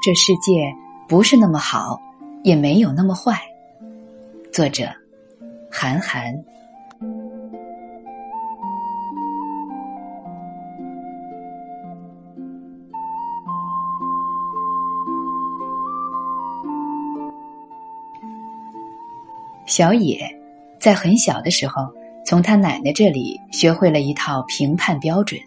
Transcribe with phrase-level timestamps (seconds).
[0.00, 0.72] 这世界
[1.08, 2.00] 不是那么好，
[2.44, 3.36] 也没有那么坏。
[4.52, 4.88] 作者：
[5.70, 6.32] 韩寒。
[19.66, 20.20] 小野
[20.80, 21.82] 在很小的时候，
[22.24, 25.40] 从他奶奶这里学会了一套评判标准，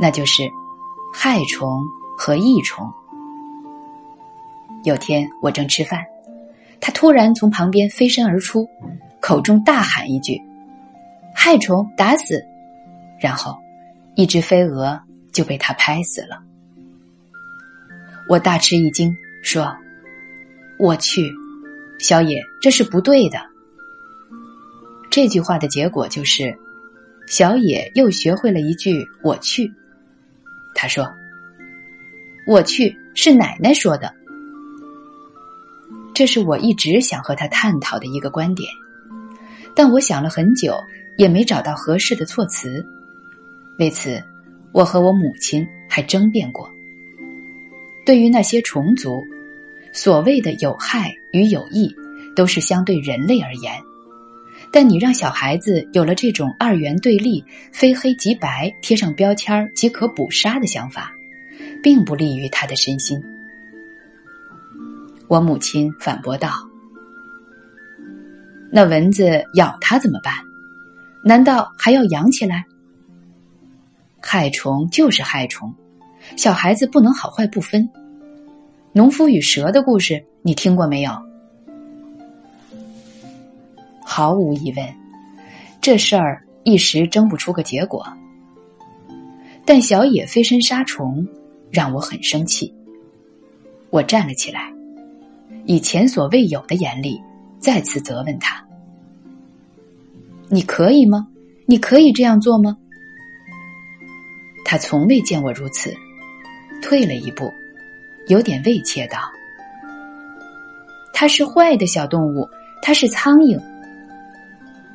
[0.00, 0.48] 那就是
[1.12, 1.84] 害虫
[2.16, 2.88] 和益虫。
[4.86, 6.06] 有天我正吃饭，
[6.80, 8.64] 他突然从旁边飞身而出，
[9.20, 10.40] 口中大喊一句
[11.34, 12.40] ：“害虫打死！”
[13.20, 13.58] 然后，
[14.14, 14.96] 一只飞蛾
[15.32, 16.40] 就被他拍死了。
[18.28, 19.76] 我大吃一惊，说
[20.78, 21.28] ：“我去，
[21.98, 23.40] 小野，这是不对的。”
[25.10, 26.56] 这句话的结果就是，
[27.26, 29.68] 小野又学会了一句“我去”。
[30.76, 31.12] 他说
[32.46, 34.14] ：“我去是奶奶说的。”
[36.16, 38.72] 这是我一直想和他探讨的一个观点，
[39.74, 40.74] 但我想了很久
[41.18, 42.82] 也没找到合适的措辞。
[43.78, 44.24] 为此，
[44.72, 46.70] 我和我母亲还争辩过。
[48.06, 49.22] 对于那些虫族，
[49.92, 51.94] 所谓的有害与有益，
[52.34, 53.74] 都是相对人类而言。
[54.72, 61.12] 但你让小孩子有了这种二元对立、非黑即白、贴上标签即可捕杀的想法，
[61.82, 63.22] 并不利于他的身心。
[65.28, 66.50] 我母亲反驳道
[68.70, 70.34] ：“那蚊子咬它怎么办？
[71.24, 72.64] 难道还要养起来？
[74.20, 75.74] 害虫就是害虫，
[76.36, 77.88] 小孩子不能好坏不分。
[78.92, 81.10] 农夫与蛇的故事你听过没有？
[84.04, 84.86] 毫无疑问，
[85.80, 88.06] 这事儿一时争不出个结果。
[89.64, 91.26] 但小野飞身杀虫，
[91.72, 92.72] 让我很生气。
[93.90, 94.72] 我站了起来。”
[95.66, 97.20] 以前所未有的严厉，
[97.58, 98.64] 再次责问他
[100.48, 101.26] ：“你可以吗？
[101.66, 102.76] 你可以这样做吗？”
[104.64, 105.92] 他从未见我如此，
[106.80, 107.50] 退了一步，
[108.28, 109.18] 有点畏怯道
[111.12, 112.48] ：“它是坏的小动物，
[112.80, 113.60] 它是苍蝇。”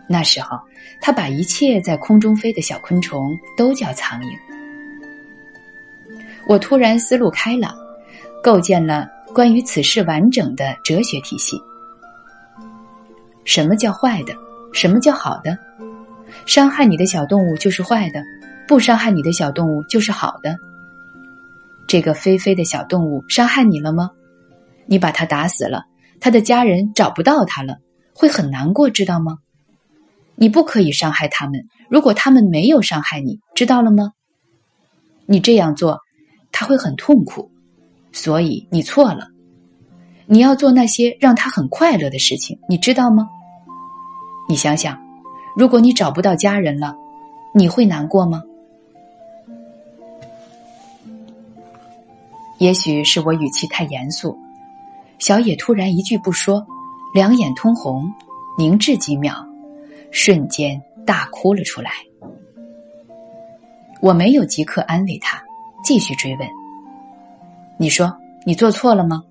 [0.07, 0.57] 那时候，
[1.01, 4.37] 他把一切在空中飞的小昆虫都叫苍蝇。
[6.47, 7.75] 我突然思路开朗，
[8.41, 9.09] 构建了。
[9.33, 11.57] 关于此事完整的哲学体系，
[13.45, 14.33] 什么叫坏的？
[14.73, 15.57] 什么叫好的？
[16.45, 18.21] 伤害你的小动物就是坏的，
[18.67, 20.57] 不伤害你的小动物就是好的。
[21.87, 24.11] 这个菲菲的小动物伤害你了吗？
[24.85, 25.83] 你把它打死了，
[26.19, 27.77] 他的家人找不到他了，
[28.13, 29.37] 会很难过，知道吗？
[30.35, 34.11] 你不可以伤害他们，如果他们没有伤害你，知道了吗？
[35.25, 35.99] 你这样做，
[36.51, 37.50] 他会很痛苦。
[38.11, 39.27] 所以你错了，
[40.25, 43.29] 你要做那些让他很快乐的事情，你知道吗？
[44.49, 44.99] 你想想，
[45.55, 46.95] 如果你找不到家人了，
[47.53, 48.43] 你会难过吗？
[52.57, 54.37] 也许是我语气太严肃，
[55.17, 56.65] 小野突然一句不说，
[57.13, 58.13] 两眼通红，
[58.57, 59.33] 凝滞几秒，
[60.11, 61.91] 瞬间大哭了出来。
[64.01, 65.41] 我没有即刻安慰他，
[65.83, 66.60] 继续追问。
[67.81, 68.15] 你说
[68.45, 69.23] 你做错了吗？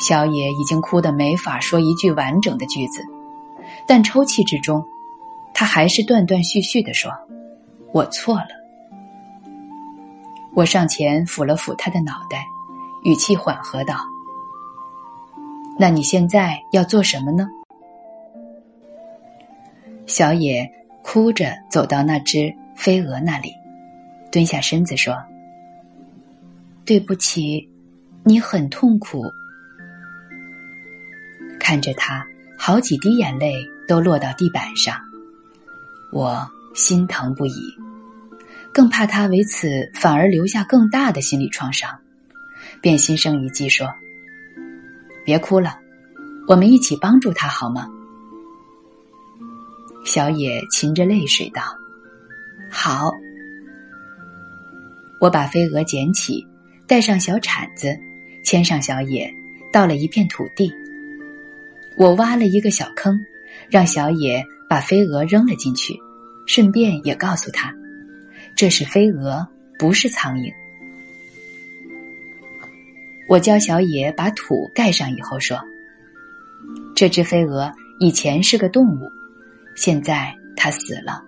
[0.00, 3.00] 小野已经哭得没法说一句完整的句子，
[3.86, 4.84] 但抽泣之中，
[5.54, 7.12] 他还是断断续续的说
[7.94, 8.48] ：“我错了。”
[10.52, 12.44] 我上前抚了抚他的脑袋，
[13.04, 13.94] 语气缓和道
[15.78, 17.48] ：“那你现在要做什么呢？”
[20.06, 20.68] 小野
[21.04, 23.54] 哭着走到那只飞蛾那里，
[24.32, 25.16] 蹲下身子说。
[26.88, 27.68] 对不起，
[28.24, 29.22] 你很痛苦。
[31.60, 32.26] 看着他，
[32.56, 34.98] 好几滴眼泪都落到地板上，
[36.10, 37.74] 我心疼不已，
[38.72, 41.94] 更怕他为此反而留下更大的心理创伤，
[42.80, 43.86] 便心生一计说
[45.26, 45.78] ：“别哭了，
[46.48, 47.86] 我们一起帮助他好吗？”
[50.06, 51.60] 小野噙着泪水道
[52.72, 53.12] ：“好。”
[55.20, 56.48] 我把飞蛾捡起。
[56.88, 57.94] 带上小铲子，
[58.42, 59.30] 牵上小野，
[59.70, 60.72] 到了一片土地。
[61.98, 63.20] 我挖了一个小坑，
[63.68, 65.94] 让小野把飞蛾扔了进去，
[66.46, 67.70] 顺便也告诉他，
[68.56, 69.46] 这是飞蛾，
[69.78, 70.50] 不是苍蝇。
[73.28, 75.60] 我教小野把土盖上以后说
[76.96, 77.70] ：“这只飞蛾
[78.00, 79.10] 以前是个动物，
[79.76, 81.22] 现在它死了，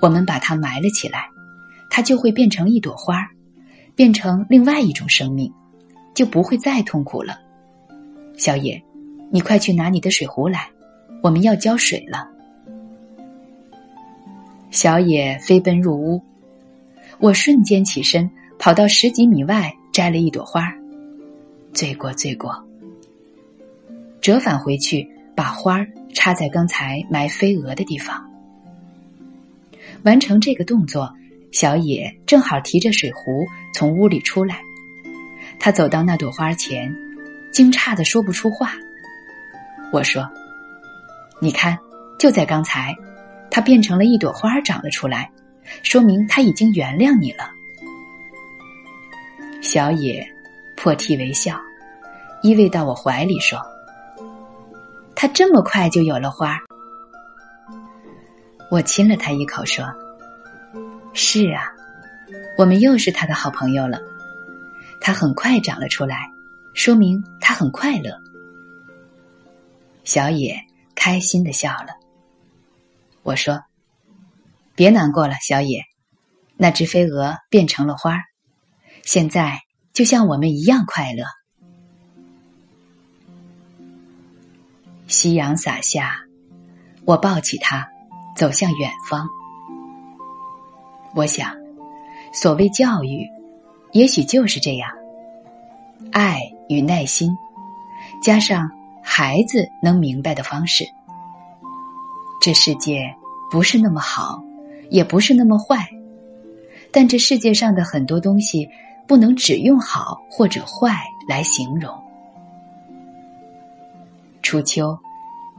[0.00, 1.28] 我们把它埋了起来，
[1.90, 3.28] 它就会变成一朵花
[3.96, 5.52] 变成另外一种生命，
[6.14, 7.38] 就不会再痛苦了。
[8.36, 8.82] 小野，
[9.30, 10.68] 你快去拿你的水壶来，
[11.22, 12.28] 我们要浇水了。
[14.70, 16.20] 小野飞奔入屋，
[17.18, 20.74] 我瞬间起身，跑到十几米外摘了一朵花
[21.72, 22.52] 罪过罪过。
[24.20, 28.28] 折返回去，把花插在刚才埋飞蛾的地方。
[30.02, 31.14] 完成这个动作，
[31.54, 34.60] 小野正好提着水壶从屋里出来，
[35.60, 36.92] 他走到那朵花前。
[37.52, 38.72] 惊诧的说不出话。
[39.92, 40.28] 我说
[41.40, 41.78] ：“你看，
[42.18, 42.92] 就在刚才，
[43.48, 45.30] 它变成了一朵花长了出来，
[45.84, 47.48] 说明它已经原谅你了。”
[49.62, 50.26] 小野
[50.76, 51.56] 破涕为笑，
[52.42, 53.60] 依偎到我怀里说
[55.14, 56.58] ：“它这么快就有了花。”
[58.72, 59.86] 我亲了他一口说
[61.14, 61.72] ：“是啊，
[62.58, 63.98] 我们又是他的好朋友了。
[65.00, 66.30] 它很快长了出来。”
[66.74, 68.18] 说明他很快乐。
[70.02, 70.60] 小野
[70.96, 71.96] 开心的笑了。
[73.22, 73.62] 我说
[74.74, 75.84] ：“别难过了，小野，
[76.56, 78.18] 那只飞蛾变成了花，
[79.04, 79.60] 现在
[79.92, 81.24] 就像我们一样快乐。”
[85.06, 86.22] 夕阳洒下，
[87.04, 87.88] 我抱起它，
[88.36, 89.28] 走向远方。
[91.14, 91.52] 我想，
[92.32, 93.24] 所谓教育，
[93.92, 94.90] 也许就是这样。
[96.12, 97.30] 爱与耐心，
[98.20, 98.68] 加上
[99.02, 100.84] 孩子能明白的方式，
[102.40, 103.14] 这世界
[103.50, 104.42] 不是那么好，
[104.90, 105.88] 也不是那么坏，
[106.90, 108.68] 但这世界上的很多东西
[109.06, 111.94] 不能只用好或者坏来形容。
[114.42, 114.98] 初秋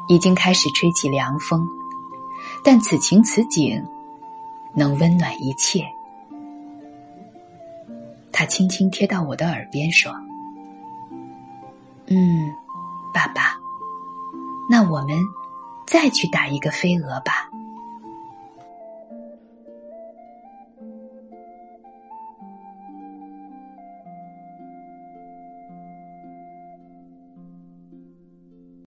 [0.09, 1.65] 已经开始吹起凉风，
[2.63, 3.81] 但此情此景
[4.75, 5.83] 能温暖一切。
[8.31, 10.13] 他轻轻贴到我的耳边说。
[12.07, 12.54] 嗯，
[13.13, 13.57] 爸爸，
[14.69, 15.18] 那我们
[15.88, 17.44] 再去打一个飞蛾吧。